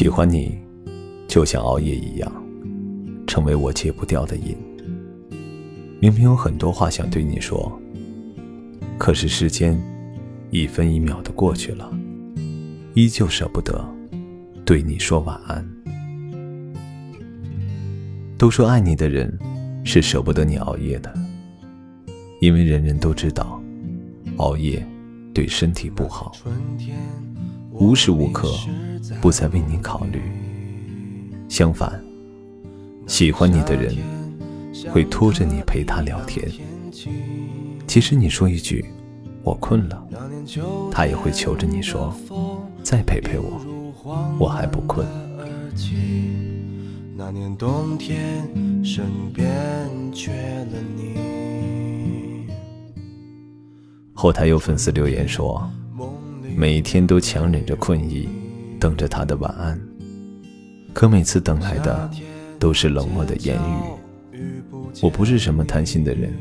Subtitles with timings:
[0.00, 0.58] 喜欢你，
[1.28, 2.32] 就像熬夜一样，
[3.26, 4.56] 成为我戒不掉的瘾。
[6.00, 7.70] 明明有很多话想对你说，
[8.96, 9.78] 可是时间
[10.48, 11.92] 一分一秒的过去了，
[12.94, 13.86] 依旧舍不得
[14.64, 15.62] 对你说晚安。
[18.38, 19.38] 都说爱你的人
[19.84, 21.12] 是舍不得你熬夜的，
[22.40, 23.62] 因为人人都知道，
[24.38, 24.82] 熬夜
[25.34, 26.32] 对身体不好。
[27.72, 28.52] 无时无刻
[29.20, 30.20] 不在为你考虑。
[31.48, 32.02] 相反，
[33.06, 33.96] 喜欢你的人
[34.92, 36.48] 会拖着你陪他聊天。
[37.86, 38.84] 即使你说一句
[39.42, 40.06] “我困了”，
[40.90, 42.14] 他也会求着你说
[42.82, 43.60] ：“再陪陪我，
[44.38, 45.06] 我还不困。”
[47.16, 48.48] 那年冬天，
[48.84, 49.46] 身边
[50.12, 52.46] 缺了你。
[54.14, 55.68] 后台有粉丝留言说。
[56.60, 58.28] 每天都强忍着困意，
[58.78, 59.80] 等着他的晚安，
[60.92, 62.10] 可每次等来的
[62.58, 64.50] 都是冷漠的言语。
[65.00, 66.36] 我不是什么贪心的人，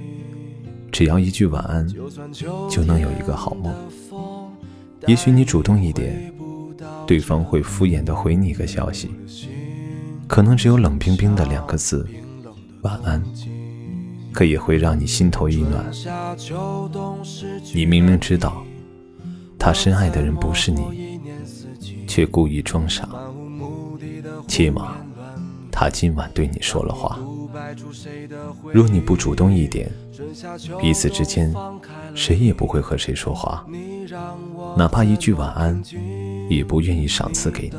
[0.92, 1.88] 只要一句晚安，
[2.70, 3.74] 就能有一个好梦。
[5.08, 6.34] 也许你主动一点，
[7.08, 9.10] 对方会敷衍的回你一个消息，
[10.28, 12.06] 可能只有冷冰冰的两个字
[12.84, 13.24] “晚安”，
[14.36, 15.90] 可也会让你心头一暖。
[17.74, 18.62] 你明明知道。
[19.60, 21.20] 他深爱的人不是你，
[22.08, 23.08] 却故意装傻。
[24.48, 24.96] 起码，
[25.70, 27.20] 他今晚对你说了话。
[28.72, 29.92] 若你不主动一点，
[30.80, 31.54] 彼此之间
[32.16, 33.66] 谁也不会和谁说话，
[34.78, 35.80] 哪怕一句晚安，
[36.50, 37.76] 也不愿意赏赐给你。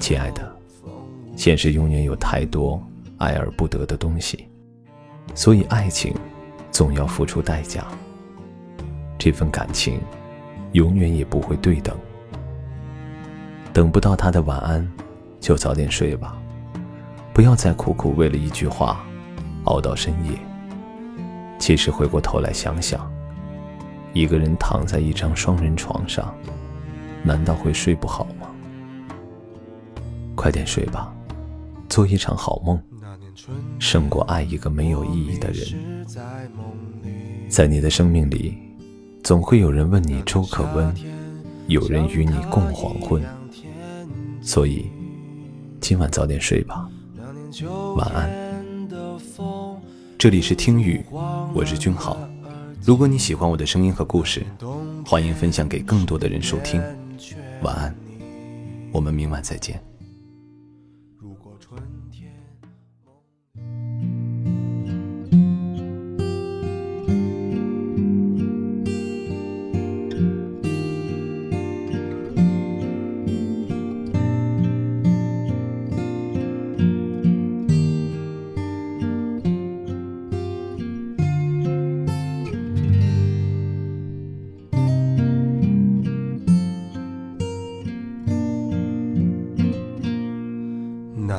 [0.00, 0.52] 亲爱的，
[1.36, 2.82] 现实永远有太多
[3.18, 4.48] 爱而不得的东西，
[5.34, 6.12] 所以爱情
[6.70, 7.86] 总要付出代价。
[9.20, 10.00] 这份感情，
[10.72, 11.94] 永远也不会对等。
[13.70, 14.90] 等不到他的晚安，
[15.38, 16.38] 就早点睡吧，
[17.34, 19.04] 不要再苦苦为了一句话，
[19.64, 20.32] 熬到深夜。
[21.58, 23.12] 其实回过头来想想，
[24.14, 26.34] 一个人躺在一张双人床上，
[27.22, 28.48] 难道会睡不好吗？
[30.34, 31.14] 快点睡吧，
[31.90, 32.82] 做一场好梦，
[33.78, 36.06] 胜过爱一个没有意义的人。
[37.50, 38.69] 在你的生命里。
[39.22, 40.92] 总会有人问你粥可温，
[41.66, 43.22] 有人与你共黄昏，
[44.42, 44.90] 所以
[45.80, 46.88] 今晚早点睡吧，
[47.96, 48.30] 晚安。
[50.18, 51.04] 这里是听雨，
[51.54, 52.16] 我是君豪。
[52.82, 54.44] 如果你喜欢我的声音和故事，
[55.04, 56.82] 欢迎分享给更多的人收听。
[57.62, 57.94] 晚安，
[58.90, 59.89] 我们明晚再见。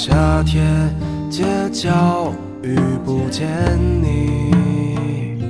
[0.00, 0.64] 夏天
[1.28, 1.42] 街
[1.72, 3.48] 角遇不见
[4.00, 5.42] 你，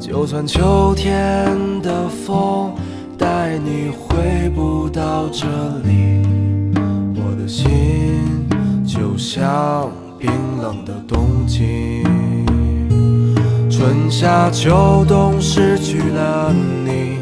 [0.00, 2.72] 就算秋天的风
[3.16, 5.46] 带你回不到这
[5.84, 6.20] 里，
[7.14, 7.68] 我的心
[8.84, 9.88] 就像
[10.18, 10.28] 冰
[10.60, 12.02] 冷的冬季。
[13.70, 16.52] 春夏秋冬失去了
[16.84, 17.20] 你。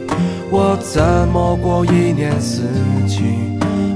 [0.50, 2.62] 我怎么过一年四
[3.06, 3.55] 季？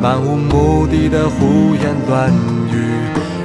[0.00, 2.32] 漫无目的的胡言乱
[2.72, 2.74] 语，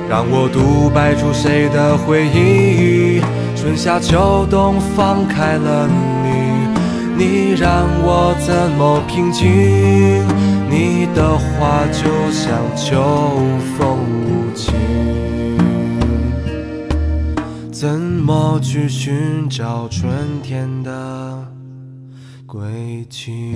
[0.10, 3.20] 让我独白出谁的回忆？
[3.58, 5.86] 春夏秋冬放开了
[6.24, 10.24] 你，你让我怎么平静？
[10.70, 13.04] 你的话就像秋
[13.78, 14.74] 风无情，
[17.70, 20.10] 怎么去寻找春
[20.42, 21.46] 天的？
[22.46, 23.56] 轨迹，